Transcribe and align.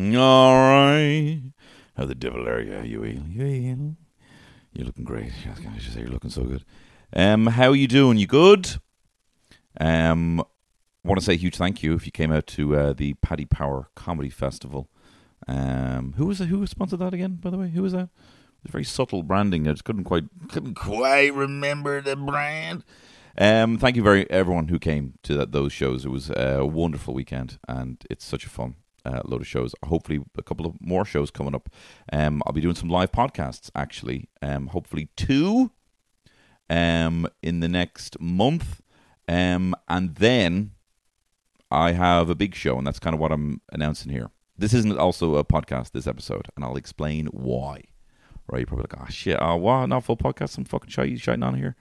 All 0.00 0.54
right. 0.54 1.42
How 1.94 2.06
the 2.06 2.14
devil 2.14 2.48
are 2.48 2.62
you, 2.62 2.78
Huey? 2.78 3.22
You, 3.28 3.96
you're 4.72 4.86
looking 4.86 5.04
great. 5.04 5.30
I 5.46 5.78
should 5.78 5.92
say 5.92 6.00
you're 6.00 6.08
looking 6.08 6.30
so 6.30 6.44
good. 6.44 6.64
Um, 7.14 7.48
how 7.48 7.72
you 7.72 7.86
doing? 7.86 8.16
You 8.16 8.26
good? 8.26 8.76
Um, 9.78 10.42
want 11.04 11.20
to 11.20 11.24
say 11.24 11.34
a 11.34 11.36
huge 11.36 11.56
thank 11.58 11.82
you 11.82 11.92
if 11.94 12.06
you 12.06 12.12
came 12.12 12.32
out 12.32 12.46
to 12.46 12.74
uh, 12.76 12.92
the 12.94 13.12
Paddy 13.14 13.44
Power 13.44 13.90
Comedy 13.94 14.30
Festival. 14.30 14.88
Um, 15.46 16.14
who 16.16 16.24
was? 16.24 16.38
Who 16.38 16.66
sponsored 16.66 17.00
that 17.00 17.12
again? 17.12 17.34
By 17.34 17.50
the 17.50 17.58
way, 17.58 17.68
who 17.68 17.82
was 17.82 17.92
that? 17.92 18.08
It 18.08 18.64
was 18.64 18.72
very 18.72 18.84
subtle 18.84 19.22
branding. 19.22 19.68
I 19.68 19.72
just 19.72 19.84
couldn't 19.84 20.04
quite 20.04 20.24
couldn't 20.48 20.76
quite 20.76 21.34
remember 21.34 22.00
the 22.00 22.16
brand. 22.16 22.84
Um, 23.36 23.76
thank 23.76 23.96
you 23.96 24.02
very 24.02 24.28
everyone 24.30 24.68
who 24.68 24.78
came 24.78 25.18
to 25.24 25.34
that, 25.36 25.52
those 25.52 25.74
shows. 25.74 26.06
It 26.06 26.10
was 26.10 26.30
a 26.30 26.64
wonderful 26.64 27.12
weekend, 27.12 27.58
and 27.68 28.02
it's 28.08 28.24
such 28.24 28.46
a 28.46 28.48
fun 28.48 28.76
uh, 29.04 29.20
load 29.24 29.40
of 29.40 29.46
shows. 29.46 29.74
Hopefully, 29.84 30.20
a 30.36 30.42
couple 30.42 30.66
of 30.66 30.74
more 30.80 31.04
shows 31.04 31.30
coming 31.30 31.54
up. 31.54 31.68
Um, 32.12 32.42
I'll 32.46 32.52
be 32.52 32.60
doing 32.60 32.74
some 32.74 32.88
live 32.88 33.12
podcasts 33.12 33.70
actually. 33.74 34.28
Um, 34.42 34.68
hopefully 34.68 35.08
two. 35.16 35.72
Um, 36.68 37.26
in 37.42 37.58
the 37.58 37.68
next 37.68 38.20
month, 38.20 38.80
um, 39.26 39.74
and 39.88 40.14
then 40.14 40.70
I 41.68 41.92
have 41.92 42.30
a 42.30 42.36
big 42.36 42.54
show, 42.54 42.78
and 42.78 42.86
that's 42.86 43.00
kind 43.00 43.12
of 43.12 43.18
what 43.18 43.32
I'm 43.32 43.60
announcing 43.72 44.12
here. 44.12 44.30
This 44.56 44.72
isn't 44.74 44.96
also 44.96 45.34
a 45.34 45.44
podcast. 45.44 45.90
This 45.90 46.06
episode, 46.06 46.46
and 46.54 46.64
I'll 46.64 46.76
explain 46.76 47.26
why. 47.26 47.82
Right? 48.46 48.60
You're 48.60 48.66
probably 48.66 48.86
like, 48.90 49.00
oh 49.00 49.10
shit, 49.10 49.38
oh 49.40 49.56
what? 49.56 49.86
Not 49.86 50.04
full 50.04 50.16
podcast. 50.16 50.58
I'm 50.58 50.64
fucking 50.64 50.90
shy, 50.90 51.14
shiting 51.16 51.42
on 51.42 51.54
here. 51.54 51.76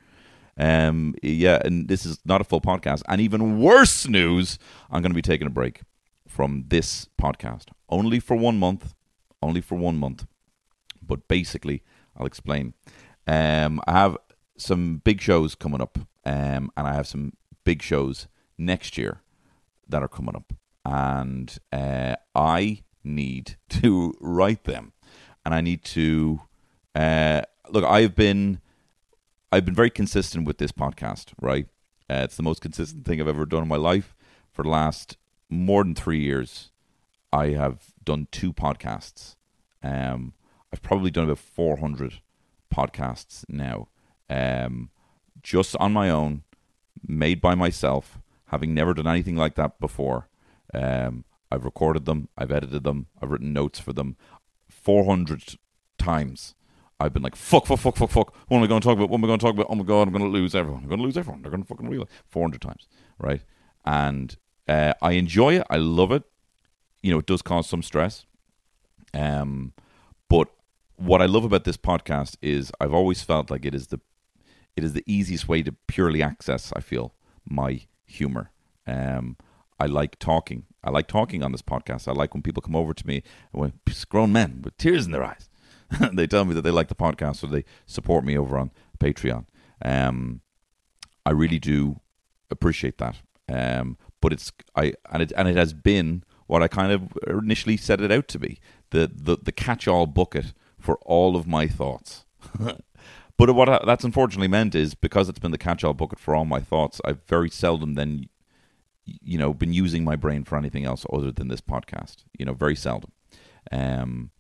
Um, 0.58 1.16
yeah, 1.24 1.62
and 1.64 1.88
this 1.88 2.06
is 2.06 2.20
not 2.26 2.42
a 2.42 2.44
full 2.44 2.62
podcast. 2.62 3.02
And 3.08 3.22
even 3.22 3.60
worse 3.60 4.08
news, 4.08 4.60
I'm 4.92 5.02
going 5.02 5.12
to 5.12 5.16
be 5.16 5.22
taking 5.22 5.48
a 5.48 5.52
break 5.52 5.82
from 6.30 6.66
this 6.68 7.10
podcast, 7.20 7.66
only 7.90 8.20
for 8.20 8.38
one 8.38 8.60
month, 8.60 8.94
only 9.42 9.62
for 9.62 9.78
one 9.78 9.98
month. 9.98 10.28
But 11.02 11.28
basically, 11.28 11.82
I'll 12.16 12.28
explain. 12.28 12.76
Um, 13.26 13.82
I 13.88 13.94
have 13.94 14.18
some 14.58 15.02
big 15.04 15.22
shows 15.22 15.56
coming 15.56 15.82
up, 15.82 15.98
um, 16.26 16.72
and 16.78 16.88
I 16.88 16.94
have 16.94 17.08
some 17.08 17.34
big 17.64 17.82
shows 17.82 18.28
next 18.58 18.98
year 18.98 19.22
that 19.88 20.04
are 20.04 20.08
coming 20.08 20.36
up, 20.36 20.54
and 20.86 21.58
uh, 21.74 22.16
I 22.36 22.84
need 23.04 23.58
to 23.82 24.14
write 24.22 24.66
them, 24.66 24.94
and 25.44 25.54
I 25.54 25.62
need 25.62 25.84
to 25.86 26.42
uh, 26.94 27.42
look. 27.70 27.84
I've 27.84 28.16
been 28.16 28.62
I've 29.52 29.66
been 29.66 29.76
very 29.76 29.90
consistent 29.90 30.46
with 30.46 30.60
this 30.60 30.72
podcast, 30.72 31.34
right? 31.42 31.68
Uh, 32.08 32.22
it's 32.24 32.38
the 32.38 32.44
most 32.44 32.62
consistent 32.62 33.06
thing 33.06 33.20
I've 33.20 33.28
ever 33.28 33.46
done 33.46 33.64
in 33.64 33.68
my 33.68 33.78
life. 33.78 34.16
For 34.52 34.64
the 34.64 34.70
last 34.70 35.16
more 35.50 35.84
than 35.84 35.96
three 35.96 36.20
years, 36.20 36.72
I 37.32 37.48
have 37.50 37.94
done 38.04 38.28
two 38.32 38.54
podcasts. 38.54 39.36
Um, 39.84 40.34
I've 40.72 40.82
probably 40.82 41.12
done 41.12 41.26
about 41.26 41.40
400 41.40 42.22
podcasts 42.74 43.44
now, 43.50 43.88
um, 44.30 44.90
just 45.42 45.76
on 45.78 45.94
my 45.94 46.10
own, 46.10 46.44
made 47.06 47.42
by 47.42 47.56
myself, 47.56 48.20
having 48.48 48.74
never 48.74 48.94
done 48.94 49.08
anything 49.08 49.36
like 49.36 49.56
that 49.56 49.80
before. 49.80 50.28
Um, 50.74 51.26
I've 51.52 51.66
recorded 51.66 52.06
them, 52.06 52.30
I've 52.38 52.52
edited 52.52 52.84
them, 52.84 53.08
I've 53.22 53.32
written 53.32 53.54
notes 53.54 53.80
for 53.80 53.94
them 53.94 54.18
400 54.70 55.56
times. 55.98 56.56
I've 57.00 57.14
been 57.14 57.24
like, 57.24 57.36
fuck, 57.36 57.66
fuck, 57.66 57.80
fuck, 57.80 57.96
fuck, 57.96 58.12
fuck. 58.12 58.36
What 58.48 58.58
am 58.58 58.64
I 58.64 58.68
going 58.68 58.82
to 58.82 58.86
talk 58.86 58.98
about? 58.98 59.10
What 59.10 59.18
am 59.18 59.24
I 59.24 59.28
going 59.28 59.40
to 59.40 59.46
talk 59.46 59.54
about? 59.54 59.68
Oh 59.70 59.76
my 59.76 59.84
God, 59.84 60.08
I'm 60.08 60.14
going 60.14 60.24
to 60.24 60.30
lose 60.30 60.54
everyone. 60.54 60.84
I'm 60.84 60.90
going 60.90 61.00
to 61.00 61.06
lose 61.06 61.18
everyone. 61.18 61.42
They're 61.42 61.52
going 61.52 61.64
to 61.64 61.68
fucking 61.68 61.88
realize 61.88 62.10
400 62.28 62.62
times, 62.62 62.88
right? 63.18 63.42
And 63.86 64.36
uh, 64.70 64.94
I 65.02 65.14
enjoy 65.14 65.56
it. 65.56 65.68
I 65.70 65.78
love 65.78 66.12
it. 66.12 66.24
You 67.02 67.12
know, 67.12 67.20
it 67.20 67.26
does 67.26 67.42
cause 67.42 67.68
some 67.68 67.82
stress. 67.82 68.26
Um, 69.14 69.74
but 70.30 70.50
what 70.96 71.22
I 71.22 71.26
love 71.26 71.44
about 71.44 71.64
this 71.64 71.78
podcast 71.78 72.36
is 72.42 72.72
I've 72.80 72.94
always 72.94 73.24
felt 73.24 73.50
like 73.50 73.66
it 73.66 73.74
is 73.74 73.88
the 73.88 74.00
it 74.76 74.84
is 74.84 74.94
the 74.94 75.04
easiest 75.08 75.50
way 75.50 75.64
to 75.64 75.74
purely 75.88 76.22
access. 76.22 76.72
I 76.76 76.82
feel 76.82 77.16
my 77.50 77.82
humor. 78.06 78.52
Um, 78.86 79.38
I 79.80 79.88
like 79.88 80.20
talking. 80.20 80.66
I 80.84 80.92
like 80.92 81.08
talking 81.08 81.42
on 81.44 81.52
this 81.52 81.64
podcast. 81.64 82.08
I 82.08 82.12
like 82.12 82.34
when 82.34 82.44
people 82.44 82.62
come 82.62 82.76
over 82.76 82.94
to 82.94 83.08
me, 83.08 83.24
when 83.52 83.74
grown 84.08 84.32
men 84.32 84.62
with 84.64 84.78
tears 84.78 85.06
in 85.06 85.12
their 85.12 85.24
eyes, 85.24 85.50
they 86.14 86.28
tell 86.28 86.46
me 86.46 86.54
that 86.54 86.62
they 86.62 86.72
like 86.72 86.90
the 86.90 86.96
podcast, 86.96 87.38
so 87.38 87.48
they 87.48 87.66
support 87.88 88.24
me 88.24 88.38
over 88.38 88.58
on 88.58 88.72
Patreon. 89.00 89.46
Um, 89.84 90.42
I 91.26 91.32
really 91.32 91.60
do 91.60 92.00
appreciate 92.52 93.00
that. 93.00 93.16
Um, 93.52 93.98
but 94.22 94.34
it's 94.34 94.52
I 94.76 94.94
and 95.12 95.22
it 95.24 95.32
and 95.36 95.48
it 95.48 95.56
has 95.56 95.74
been 95.74 96.24
what 96.48 96.64
I 96.64 96.68
kind 96.68 96.92
of 96.92 97.18
initially 97.28 97.78
set 97.78 98.02
it 98.02 98.12
out 98.12 98.28
to 98.30 98.40
be 98.40 98.60
the 98.92 99.12
the, 99.14 99.38
the 99.42 99.52
catch 99.52 99.88
all 99.88 100.06
bucket 100.06 100.54
for 100.80 100.98
all 101.00 101.36
of 101.36 101.48
my 101.48 101.68
thoughts. 101.68 102.26
but 103.38 103.56
what 103.56 103.86
that's 103.86 104.04
unfortunately 104.04 104.48
meant 104.48 104.76
is 104.76 104.96
because 104.96 105.30
it's 105.30 105.40
been 105.40 105.52
the 105.52 105.58
catch 105.58 105.84
all 105.84 105.94
bucket 105.94 106.20
for 106.20 106.36
all 106.36 106.46
my 106.46 106.60
thoughts, 106.60 107.02
I've 107.06 107.24
very 107.28 107.50
seldom 107.50 107.96
then 107.96 108.30
you 109.06 109.38
know 109.38 109.54
been 109.54 109.74
using 109.74 110.04
my 110.04 110.16
brain 110.16 110.44
for 110.44 110.58
anything 110.58 110.86
else 110.86 111.06
other 111.12 111.32
than 111.32 111.48
this 111.48 111.62
podcast. 111.62 112.24
You 112.38 112.46
know, 112.46 112.54
very 112.54 112.76
seldom. 112.76 113.12
Um, 113.72 114.32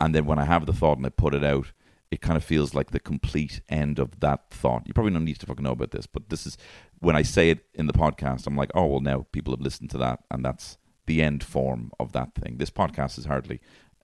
and 0.00 0.14
then 0.14 0.26
when 0.26 0.38
I 0.38 0.44
have 0.44 0.66
the 0.66 0.72
thought 0.72 0.96
and 0.96 1.06
I 1.06 1.10
put 1.10 1.34
it 1.34 1.44
out, 1.44 1.72
it 2.12 2.20
kind 2.20 2.36
of 2.36 2.44
feels 2.44 2.74
like 2.74 2.90
the 2.90 3.00
complete 3.00 3.62
end 3.70 3.98
of 3.98 4.20
that 4.20 4.50
thought. 4.50 4.86
You 4.86 4.92
probably 4.92 5.12
don't 5.12 5.24
need 5.24 5.40
to 5.40 5.46
fucking 5.46 5.64
know 5.64 5.72
about 5.72 5.92
this, 5.92 6.06
but 6.06 6.28
this 6.28 6.46
is 6.46 6.58
when 7.00 7.16
I 7.16 7.22
say 7.22 7.48
it 7.48 7.64
in 7.74 7.86
the 7.86 7.94
podcast, 7.94 8.46
I'm 8.46 8.54
like, 8.54 8.70
oh 8.74 8.84
well, 8.86 9.00
now 9.00 9.26
people 9.32 9.52
have 9.54 9.62
listened 9.62 9.90
to 9.90 9.98
that, 9.98 10.20
and 10.30 10.44
that's 10.44 10.76
the 11.06 11.22
end 11.22 11.42
form 11.42 11.90
of 11.98 12.12
that 12.12 12.34
thing. 12.34 12.58
This 12.58 12.70
podcast 12.70 13.18
is 13.18 13.24
hardly, 13.24 13.60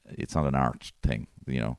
it's 0.06 0.34
not 0.34 0.46
an 0.46 0.54
art 0.54 0.92
thing, 1.02 1.26
you 1.46 1.60
know. 1.60 1.78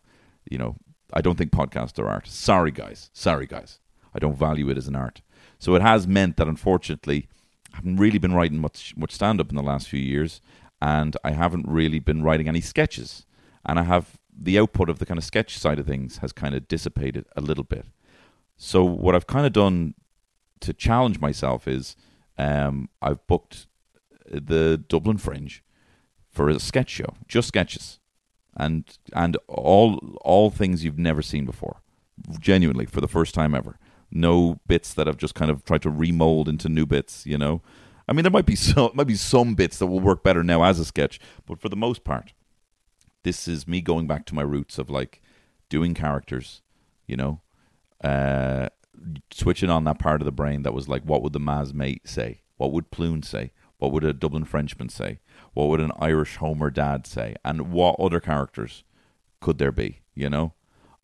You 0.49 0.59
know, 0.59 0.75
I 1.11 1.21
don't 1.21 1.35
think 1.35 1.51
podcasts 1.51 1.99
are 1.99 2.07
art. 2.07 2.27
Sorry, 2.27 2.71
guys. 2.71 3.09
Sorry, 3.11 3.45
guys. 3.45 3.79
I 4.13 4.19
don't 4.19 4.37
value 4.37 4.69
it 4.69 4.77
as 4.77 4.87
an 4.87 4.95
art. 4.95 5.21
So 5.57 5.75
it 5.75 5.81
has 5.81 6.07
meant 6.07 6.37
that 6.37 6.47
unfortunately, 6.47 7.27
I 7.73 7.77
haven't 7.77 7.97
really 7.97 8.19
been 8.19 8.33
writing 8.33 8.59
much 8.59 8.95
much 8.95 9.13
stand 9.13 9.41
up 9.41 9.49
in 9.49 9.55
the 9.55 9.63
last 9.63 9.89
few 9.89 9.99
years, 9.99 10.41
and 10.79 11.17
I 11.23 11.31
haven't 11.31 11.67
really 11.67 11.99
been 11.99 12.23
writing 12.23 12.47
any 12.47 12.61
sketches 12.61 13.25
and 13.65 13.79
I 13.79 13.83
have 13.83 14.17
the 14.41 14.57
output 14.57 14.89
of 14.89 14.99
the 14.99 15.05
kind 15.05 15.17
of 15.17 15.23
sketch 15.23 15.57
side 15.57 15.79
of 15.79 15.85
things 15.85 16.17
has 16.17 16.31
kind 16.31 16.55
of 16.55 16.67
dissipated 16.67 17.25
a 17.35 17.41
little 17.41 17.63
bit. 17.63 17.85
So 18.57 18.83
what 18.83 19.15
I've 19.15 19.27
kind 19.27 19.45
of 19.45 19.53
done 19.53 19.95
to 20.61 20.73
challenge 20.73 21.19
myself 21.19 21.67
is 21.67 21.95
um, 22.37 22.89
I've 23.01 23.25
booked 23.27 23.67
the 24.25 24.77
Dublin 24.87 25.17
Fringe 25.17 25.63
for 26.29 26.49
a 26.49 26.59
sketch 26.59 26.89
show, 26.89 27.15
just 27.27 27.47
sketches, 27.47 27.99
and 28.55 28.97
and 29.13 29.37
all 29.47 30.17
all 30.21 30.49
things 30.49 30.83
you've 30.83 30.99
never 30.99 31.21
seen 31.21 31.45
before, 31.45 31.81
genuinely 32.39 32.85
for 32.85 33.01
the 33.01 33.07
first 33.07 33.33
time 33.33 33.53
ever. 33.55 33.77
No 34.11 34.59
bits 34.67 34.93
that 34.93 35.07
I've 35.07 35.17
just 35.17 35.35
kind 35.35 35.51
of 35.51 35.63
tried 35.65 35.81
to 35.83 35.89
remold 35.89 36.47
into 36.47 36.69
new 36.69 36.85
bits, 36.85 37.25
you 37.25 37.37
know. 37.37 37.61
I 38.07 38.13
mean, 38.13 38.23
there 38.23 38.31
might 38.31 38.45
be 38.45 38.55
some 38.57 38.91
might 38.93 39.07
be 39.07 39.15
some 39.15 39.55
bits 39.55 39.79
that 39.79 39.87
will 39.87 39.99
work 39.99 40.23
better 40.23 40.43
now 40.43 40.63
as 40.63 40.79
a 40.79 40.85
sketch, 40.85 41.19
but 41.45 41.59
for 41.59 41.69
the 41.69 41.75
most 41.75 42.03
part, 42.03 42.33
this 43.23 43.47
is 43.47 43.67
me 43.67 43.81
going 43.81 44.07
back 44.07 44.25
to 44.27 44.35
my 44.35 44.41
roots 44.41 44.77
of 44.77 44.89
like 44.89 45.21
doing 45.69 45.93
characters, 45.93 46.61
you 47.07 47.15
know, 47.15 47.41
uh, 48.03 48.69
switching 49.31 49.69
on 49.69 49.83
that 49.83 49.99
part 49.99 50.21
of 50.21 50.25
the 50.25 50.31
brain 50.31 50.63
that 50.63 50.73
was 50.73 50.87
like, 50.87 51.03
what 51.03 51.21
would 51.21 51.33
the 51.33 51.39
Maz 51.39 51.73
mate 51.73 52.07
say? 52.07 52.41
What 52.57 52.71
would 52.71 52.91
Plune 52.91 53.23
say? 53.23 53.51
What 53.77 53.91
would 53.91 54.03
a 54.03 54.13
Dublin 54.13 54.43
Frenchman 54.43 54.89
say? 54.89 55.19
What 55.53 55.69
would 55.69 55.79
an 55.79 55.91
Irish 55.99 56.35
Homer 56.37 56.69
dad 56.69 57.07
say? 57.07 57.35
And 57.45 57.71
what 57.71 57.99
other 57.99 58.19
characters 58.19 58.83
could 59.39 59.57
there 59.57 59.71
be? 59.71 60.01
You 60.13 60.29
know, 60.29 60.53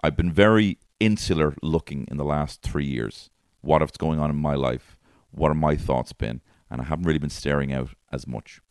I've 0.03 0.17
been 0.17 0.31
very 0.31 0.79
insular 0.99 1.55
looking 1.61 2.05
in 2.09 2.17
the 2.17 2.25
last 2.25 2.61
three 2.61 2.85
years. 2.85 3.29
What 3.61 3.81
is 3.81 3.91
going 3.91 4.19
on 4.19 4.29
in 4.29 4.35
my 4.35 4.55
life? 4.55 4.97
What 5.31 5.51
are 5.51 5.55
my 5.55 5.75
thoughts 5.75 6.13
been? 6.13 6.41
And 6.69 6.81
I 6.81 6.85
haven't 6.85 7.05
really 7.05 7.19
been 7.19 7.29
staring 7.29 7.71
out 7.71 7.91
as 8.11 8.27
much. 8.27 8.61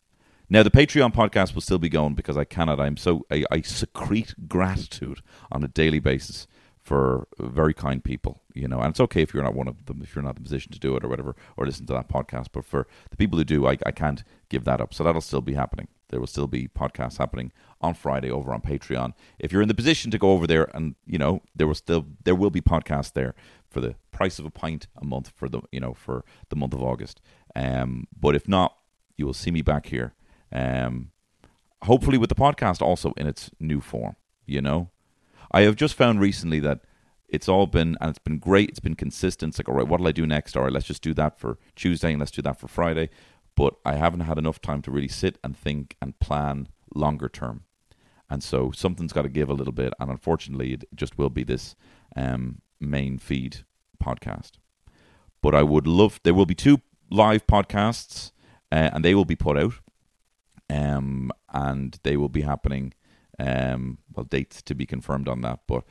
Now 0.47 0.61
the 0.61 0.69
Patreon 0.69 1.13
podcast 1.13 1.55
will 1.55 1.61
still 1.61 1.79
be 1.79 1.89
going 1.89 2.13
because 2.13 2.37
I 2.37 2.43
cannot. 2.43 2.79
I'm 2.79 2.97
so 2.97 3.25
I, 3.31 3.45
I 3.49 3.61
secrete 3.61 4.35
gratitude 4.47 5.21
on 5.51 5.63
a 5.63 5.67
daily 5.67 5.99
basis 5.99 6.47
for 6.83 7.27
very 7.39 7.73
kind 7.73 8.03
people, 8.03 8.43
you 8.53 8.67
know. 8.67 8.79
And 8.79 8.91
it's 8.91 8.99
okay 8.99 9.23
if 9.23 9.33
you're 9.33 9.41
not 9.41 9.55
one 9.55 9.67
of 9.67 9.87
them, 9.87 10.01
if 10.03 10.13
you're 10.13 10.23
not 10.23 10.37
in 10.37 10.43
the 10.43 10.47
position 10.47 10.71
to 10.71 10.79
do 10.79 10.95
it 10.95 11.03
or 11.03 11.07
whatever, 11.07 11.35
or 11.57 11.65
listen 11.65 11.87
to 11.87 11.93
that 11.93 12.09
podcast. 12.09 12.49
But 12.51 12.63
for 12.63 12.85
the 13.09 13.17
people 13.17 13.39
who 13.39 13.43
do, 13.43 13.65
I, 13.65 13.77
I 13.87 13.91
can't 13.91 14.23
give 14.49 14.65
that 14.65 14.79
up. 14.79 14.93
So 14.93 15.03
that'll 15.03 15.21
still 15.21 15.41
be 15.41 15.55
happening. 15.55 15.87
There 16.09 16.19
will 16.19 16.27
still 16.27 16.45
be 16.45 16.67
podcasts 16.67 17.17
happening 17.17 17.51
on 17.81 17.95
Friday 17.95 18.29
over 18.29 18.53
on 18.53 18.61
Patreon. 18.61 19.13
If 19.39 19.51
you're 19.51 19.63
in 19.63 19.67
the 19.67 19.73
position 19.73 20.11
to 20.11 20.19
go 20.19 20.31
over 20.31 20.45
there, 20.45 20.69
and 20.75 20.93
you 21.07 21.17
know 21.17 21.41
there 21.55 21.65
will 21.65 21.73
still 21.73 22.05
there 22.23 22.35
will 22.35 22.51
be 22.51 22.61
podcasts 22.61 23.13
there 23.13 23.33
for 23.67 23.81
the 23.81 23.95
price 24.11 24.37
of 24.37 24.45
a 24.45 24.51
pint 24.51 24.85
a 24.95 25.03
month 25.03 25.33
for 25.35 25.49
the 25.49 25.61
you 25.71 25.79
know 25.79 25.95
for 25.95 26.23
the 26.49 26.55
month 26.55 26.75
of 26.75 26.83
August. 26.83 27.19
Um, 27.55 28.07
but 28.15 28.35
if 28.35 28.47
not, 28.47 28.77
you 29.17 29.25
will 29.25 29.33
see 29.33 29.49
me 29.49 29.63
back 29.63 29.87
here 29.87 30.13
um, 30.55 31.11
hopefully, 31.83 32.17
with 32.17 32.29
the 32.29 32.35
podcast 32.35 32.81
also 32.81 33.13
in 33.17 33.27
its 33.27 33.51
new 33.59 33.81
form. 33.81 34.15
You 34.45 34.61
know, 34.61 34.89
I 35.51 35.61
have 35.61 35.75
just 35.75 35.95
found 35.95 36.19
recently 36.19 36.59
that 36.61 36.81
it's 37.27 37.49
all 37.49 37.67
been 37.67 37.97
and 37.99 38.09
it's 38.09 38.19
been 38.19 38.37
great. 38.37 38.69
It's 38.69 38.79
been 38.79 38.95
consistent. 38.95 39.51
It's 39.51 39.59
like, 39.59 39.67
all 39.67 39.75
right, 39.75 39.87
what'll 39.87 40.07
I 40.07 40.11
do 40.11 40.25
next? 40.25 40.55
All 40.55 40.63
right, 40.63 40.71
let's 40.71 40.85
just 40.85 41.01
do 41.01 41.13
that 41.15 41.39
for 41.39 41.57
Tuesday 41.75 42.11
and 42.11 42.19
let's 42.19 42.31
do 42.31 42.41
that 42.43 42.59
for 42.59 42.67
Friday. 42.67 43.09
But 43.55 43.75
I 43.83 43.95
haven't 43.95 44.21
had 44.21 44.37
enough 44.37 44.61
time 44.61 44.81
to 44.83 44.91
really 44.91 45.07
sit 45.07 45.37
and 45.43 45.57
think 45.57 45.95
and 46.01 46.17
plan 46.19 46.69
longer 46.93 47.29
term. 47.29 47.63
And 48.29 48.43
so 48.43 48.71
something's 48.71 49.13
got 49.13 49.23
to 49.23 49.29
give 49.29 49.49
a 49.49 49.53
little 49.53 49.73
bit. 49.73 49.93
And 49.99 50.09
unfortunately, 50.09 50.73
it 50.73 50.85
just 50.93 51.17
will 51.17 51.29
be 51.29 51.43
this 51.43 51.75
um, 52.15 52.61
main 52.79 53.17
feed 53.17 53.65
podcast. 54.03 54.53
But 55.41 55.55
I 55.55 55.63
would 55.63 55.87
love, 55.87 56.19
there 56.23 56.33
will 56.33 56.45
be 56.45 56.55
two 56.55 56.81
live 57.09 57.45
podcasts 57.47 58.31
uh, 58.71 58.89
and 58.93 59.05
they 59.05 59.15
will 59.15 59.25
be 59.25 59.35
put 59.35 59.57
out. 59.57 59.73
Um, 60.75 61.31
and 61.53 61.97
they 62.03 62.17
will 62.17 62.29
be 62.29 62.41
happening, 62.41 62.93
um, 63.39 63.99
well, 64.13 64.25
dates 64.25 64.61
to 64.63 64.75
be 64.75 64.85
confirmed 64.85 65.27
on 65.27 65.41
that, 65.41 65.61
but 65.67 65.83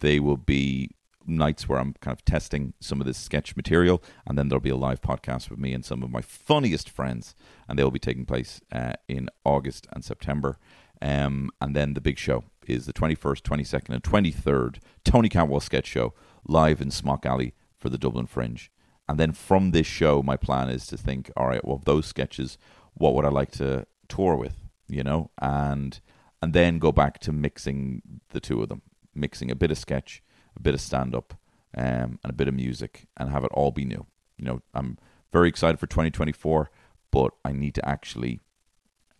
they 0.00 0.20
will 0.20 0.36
be 0.36 0.90
nights 1.26 1.68
where 1.68 1.78
I'm 1.78 1.94
kind 2.00 2.16
of 2.16 2.24
testing 2.24 2.74
some 2.80 3.00
of 3.00 3.06
this 3.06 3.18
sketch 3.18 3.56
material, 3.56 4.02
and 4.26 4.38
then 4.38 4.48
there'll 4.48 4.60
be 4.60 4.70
a 4.70 4.76
live 4.76 5.00
podcast 5.00 5.50
with 5.50 5.58
me 5.58 5.72
and 5.72 5.84
some 5.84 6.02
of 6.02 6.10
my 6.10 6.20
funniest 6.20 6.88
friends, 6.88 7.34
and 7.68 7.78
they 7.78 7.82
will 7.82 7.90
be 7.90 7.98
taking 7.98 8.26
place 8.26 8.60
uh, 8.72 8.92
in 9.08 9.28
August 9.44 9.86
and 9.92 10.04
September. 10.04 10.58
Um, 11.02 11.50
and 11.60 11.74
then 11.74 11.94
the 11.94 12.00
big 12.00 12.18
show 12.18 12.44
is 12.66 12.86
the 12.86 12.92
21st, 12.92 13.42
22nd, 13.42 13.90
and 13.90 14.02
23rd 14.02 14.78
Tony 15.04 15.28
Cantwell 15.28 15.60
sketch 15.60 15.86
show 15.86 16.14
live 16.46 16.80
in 16.80 16.90
Smock 16.90 17.26
Alley 17.26 17.54
for 17.78 17.88
the 17.88 17.98
Dublin 17.98 18.26
Fringe. 18.26 18.70
And 19.08 19.20
then 19.20 19.32
from 19.32 19.70
this 19.70 19.86
show, 19.86 20.22
my 20.22 20.36
plan 20.36 20.68
is 20.68 20.86
to 20.88 20.96
think, 20.96 21.30
all 21.36 21.46
right, 21.46 21.64
well, 21.64 21.80
those 21.84 22.06
sketches, 22.06 22.58
what 22.94 23.14
would 23.14 23.24
I 23.24 23.28
like 23.28 23.52
to 23.52 23.86
tour 24.06 24.36
with, 24.36 24.56
you 24.88 25.02
know, 25.02 25.30
and 25.40 26.00
and 26.42 26.52
then 26.52 26.78
go 26.78 26.92
back 26.92 27.18
to 27.20 27.32
mixing 27.32 28.02
the 28.30 28.40
two 28.40 28.62
of 28.62 28.68
them, 28.68 28.82
mixing 29.14 29.50
a 29.50 29.54
bit 29.56 29.70
of 29.70 29.78
sketch 29.78 30.22
a 30.56 30.60
bit 30.60 30.74
of 30.74 30.80
stand 30.80 31.14
up, 31.14 31.34
um, 31.76 32.18
and 32.22 32.30
a 32.30 32.32
bit 32.32 32.48
of 32.48 32.54
music, 32.54 33.06
and 33.16 33.30
have 33.30 33.44
it 33.44 33.50
all 33.52 33.70
be 33.70 33.84
new. 33.84 34.06
You 34.38 34.44
know, 34.44 34.62
I'm 34.74 34.98
very 35.32 35.48
excited 35.48 35.78
for 35.78 35.86
2024, 35.86 36.70
but 37.10 37.32
I 37.44 37.52
need 37.52 37.74
to 37.74 37.88
actually 37.88 38.40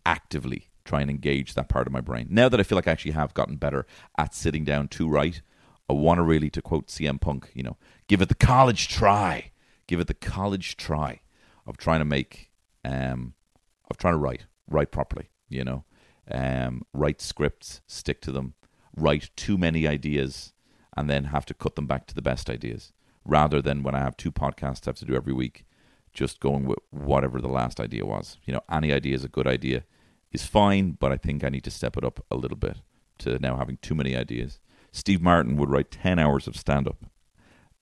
actively 0.05 0.69
try 0.83 1.01
and 1.01 1.09
engage 1.09 1.53
that 1.53 1.69
part 1.69 1.85
of 1.85 1.93
my 1.93 2.01
brain. 2.01 2.27
Now 2.29 2.49
that 2.49 2.59
I 2.59 2.63
feel 2.63 2.77
like 2.77 2.87
I 2.87 2.91
actually 2.91 3.11
have 3.11 3.33
gotten 3.33 3.57
better 3.57 3.85
at 4.17 4.33
sitting 4.33 4.63
down 4.63 4.87
to 4.89 5.07
write, 5.07 5.41
I 5.89 5.93
want 5.93 6.17
to 6.17 6.23
really, 6.23 6.49
to 6.51 6.61
quote 6.61 6.87
CM 6.87 7.19
Punk, 7.19 7.51
you 7.53 7.63
know, 7.63 7.77
give 8.07 8.21
it 8.21 8.29
the 8.29 8.35
college 8.35 8.87
try. 8.87 9.51
Give 9.85 9.99
it 9.99 10.07
the 10.07 10.13
college 10.13 10.75
try 10.75 11.21
of 11.65 11.77
trying 11.77 11.99
to 11.99 12.05
make, 12.05 12.51
um, 12.83 13.33
of 13.89 13.97
trying 13.97 14.13
to 14.13 14.17
write, 14.17 14.45
write 14.69 14.91
properly, 14.91 15.29
you 15.49 15.63
know, 15.63 15.83
um, 16.29 16.83
write 16.93 17.21
scripts, 17.21 17.81
stick 17.87 18.21
to 18.21 18.31
them, 18.31 18.53
write 18.95 19.29
too 19.35 19.57
many 19.57 19.87
ideas 19.87 20.53
and 20.95 21.09
then 21.09 21.25
have 21.25 21.45
to 21.45 21.53
cut 21.53 21.75
them 21.75 21.87
back 21.87 22.07
to 22.07 22.15
the 22.15 22.21
best 22.21 22.49
ideas 22.49 22.91
rather 23.23 23.61
than 23.61 23.83
when 23.83 23.93
I 23.93 23.99
have 23.99 24.17
two 24.17 24.31
podcasts 24.31 24.87
I 24.87 24.89
have 24.89 24.95
to 24.97 25.05
do 25.05 25.15
every 25.15 25.33
week, 25.33 25.65
just 26.13 26.39
going 26.39 26.65
with 26.65 26.79
whatever 26.89 27.39
the 27.39 27.49
last 27.49 27.79
idea 27.79 28.05
was. 28.05 28.37
You 28.45 28.53
know, 28.53 28.61
any 28.71 28.91
idea 28.91 29.13
is 29.13 29.23
a 29.23 29.29
good 29.29 29.47
idea 29.47 29.83
is 30.31 30.45
fine, 30.45 30.91
but 30.91 31.11
I 31.11 31.17
think 31.17 31.43
I 31.43 31.49
need 31.49 31.63
to 31.65 31.71
step 31.71 31.97
it 31.97 32.03
up 32.03 32.25
a 32.31 32.37
little 32.37 32.57
bit 32.57 32.77
to 33.19 33.37
now 33.39 33.57
having 33.57 33.77
too 33.77 33.95
many 33.95 34.15
ideas. 34.15 34.59
Steve 34.91 35.21
Martin 35.21 35.57
would 35.57 35.69
write 35.69 35.91
10 35.91 36.17
hours 36.17 36.47
of 36.47 36.55
stand 36.55 36.87
up 36.87 37.05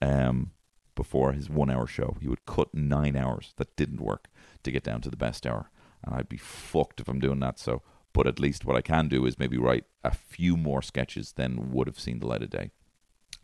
um, 0.02 0.52
before 0.96 1.34
his 1.34 1.50
one 1.50 1.70
hour 1.70 1.88
show. 1.88 2.18
He 2.20 2.28
would 2.28 2.46
cut 2.46 2.74
nine 2.74 3.16
hours. 3.16 3.54
That 3.58 3.76
didn't 3.76 4.02
work 4.02 4.28
to 4.64 4.72
get 4.72 4.84
down 4.84 5.02
to 5.02 5.10
the 5.10 5.18
best 5.18 5.46
hour. 5.46 5.70
And 6.06 6.16
I'd 6.16 6.30
be 6.30 6.38
fucked 6.38 7.00
if 7.00 7.08
I'm 7.08 7.20
doing 7.20 7.40
that. 7.40 7.60
So, 7.60 7.82
but 8.14 8.28
at 8.28 8.40
least 8.40 8.66
what 8.66 8.76
I 8.76 8.82
can 8.82 9.08
do 9.08 9.26
is 9.26 9.40
maybe 9.40 9.58
write 9.58 9.86
a 10.04 10.12
few 10.12 10.56
more 10.56 10.82
sketches 10.82 11.34
than 11.34 11.72
would 11.72 11.88
have 11.88 12.00
seen 12.00 12.20
the 12.20 12.28
light 12.28 12.44
of 12.44 12.50
day 12.50 12.72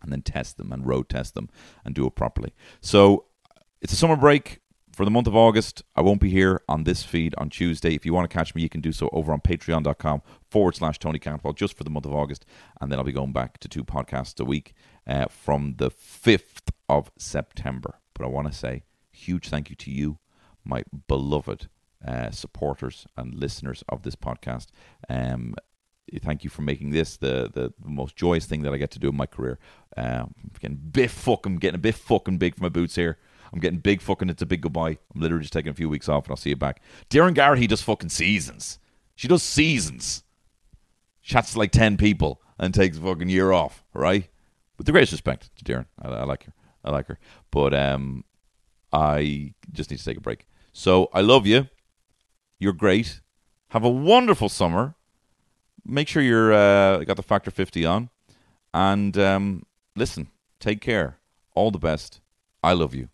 and 0.02 0.12
then 0.12 0.22
test 0.22 0.58
them 0.58 0.72
and 0.72 0.86
road 0.86 1.10
test 1.10 1.34
them 1.34 1.50
and 1.86 1.94
do 1.94 2.06
it 2.06 2.16
properly. 2.16 2.54
So 2.82 3.26
it's 3.82 3.94
a 3.94 3.98
summer 3.98 4.16
break 4.16 4.62
for 4.94 5.06
the 5.06 5.12
month 5.12 5.28
of 5.28 5.36
August. 5.36 5.84
I 5.96 6.02
won't 6.02 6.22
be 6.22 6.30
here 6.30 6.62
on 6.68 6.84
this 6.84 7.04
feed 7.04 7.34
on 7.38 7.50
Tuesday. 7.50 7.96
If 7.96 8.06
you 8.06 8.14
want 8.14 8.30
to 8.30 8.34
catch 8.34 8.54
me, 8.56 8.62
you 8.62 8.70
can 8.70 8.82
do 8.82 8.92
so 8.92 9.10
over 9.12 9.32
on 9.32 9.42
patreon.com 9.42 10.22
forward 10.50 10.76
slash 10.76 11.00
Tony 11.00 11.20
Cantwell 11.20 11.54
just 11.54 11.78
for 11.78 11.84
the 11.84 11.90
month 11.90 12.06
of 12.06 12.14
August. 12.14 12.46
And 12.80 12.92
then 12.92 13.00
I'll 13.00 13.06
be 13.06 13.12
going 13.12 13.34
back 13.34 13.60
to 13.60 13.68
two 13.68 13.84
podcasts 13.84 14.40
a 14.40 14.46
week 14.46 14.74
uh, 15.08 15.26
from 15.28 15.76
the 15.78 15.92
5th 15.92 16.72
of 16.90 17.12
September. 17.18 18.00
But 18.14 18.26
I 18.26 18.30
want 18.30 18.52
to 18.52 18.58
say 18.58 18.84
huge 19.12 19.50
thank 19.50 19.70
you 19.70 19.76
to 19.78 19.92
you, 19.92 20.18
my 20.64 20.84
beloved 21.08 21.70
uh, 22.06 22.32
supporters 22.32 23.06
and 23.18 23.36
listeners 23.36 23.84
of 23.90 24.04
this 24.04 24.16
podcast. 24.16 24.68
Um, 25.10 25.56
thank 26.22 26.44
you 26.44 26.50
for 26.50 26.62
making 26.62 26.92
this 26.92 27.18
the, 27.18 27.50
the, 27.54 27.74
the 27.80 27.90
most 27.90 28.16
joyous 28.16 28.46
thing 28.46 28.64
that 28.64 28.74
I 28.74 28.78
get 28.78 28.92
to 28.92 29.00
do 29.00 29.10
in 29.10 29.16
my 29.16 29.26
career. 29.26 29.60
Uh, 29.96 30.26
I'm 30.26 30.52
getting 30.60 30.78
bit 30.78 31.12
fucking, 31.12 31.58
getting 31.58 31.76
a 31.76 31.80
bit 31.80 31.96
fucking 31.96 32.38
big 32.38 32.56
for 32.56 32.64
my 32.64 32.70
boots 32.70 32.96
here. 32.96 33.18
I'm 33.54 33.60
getting 33.60 33.80
big 33.80 34.02
fucking. 34.02 34.30
It's 34.30 34.42
a 34.42 34.46
big 34.46 34.62
goodbye. 34.62 34.98
I'm 35.14 35.22
literally 35.22 35.44
just 35.44 35.54
taking 35.54 35.72
a 35.72 35.76
few 35.76 35.90
weeks 35.90 36.08
off, 36.08 36.26
and 36.26 36.32
I'll 36.32 36.38
see 36.38 36.52
you 36.52 36.56
back. 36.56 36.82
Doireann 37.10 37.36
Garrihy 37.36 37.68
does 37.68 37.82
fucking 37.82 38.10
seasons. 38.10 38.80
She 39.16 39.28
does 39.28 39.44
seasons. 39.44 40.24
Chats 41.22 41.58
like 41.58 41.72
ten 41.72 41.98
people 41.98 42.42
and 42.58 42.74
takes 42.74 42.98
a 42.98 43.02
fucking 43.02 43.30
year 43.30 43.52
off. 43.52 43.84
Right? 43.94 44.30
With 44.78 44.86
the 44.86 44.94
greatest 44.94 45.12
respect 45.12 45.50
to 45.58 45.66
Darren, 45.66 45.86
I, 46.02 46.08
I 46.08 46.24
like 46.24 46.46
her. 46.46 46.54
I 46.84 46.92
like 46.92 47.08
her, 47.08 47.20
but 47.52 47.74
um, 47.74 48.24
I 48.92 49.54
just 49.72 49.92
need 49.92 49.98
to 49.98 50.06
take 50.06 50.18
a 50.18 50.22
break. 50.22 50.48
So 50.74 51.10
I 51.14 51.22
love 51.22 51.46
you. 51.46 51.68
You're 52.62 52.74
great. 52.74 53.22
Have 53.70 53.84
a 53.84 53.90
wonderful 53.90 54.48
summer. 54.48 54.94
Make 55.84 56.08
sure 56.08 56.22
you're 56.22 56.54
uh, 56.54 57.00
got 57.06 57.18
the 57.18 57.24
factor 57.24 57.50
50 57.50 57.84
on. 57.88 58.10
And 58.72 59.18
um, 59.18 59.64
listen 59.96 60.30
take 60.60 60.80
care. 60.80 61.18
All 61.56 61.72
the 61.72 61.80
best. 61.80 62.22
I 62.64 62.74
love 62.74 62.94
you. 62.94 63.10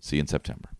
See 0.00 0.16
you 0.16 0.22
in 0.22 0.26
september 0.26 0.70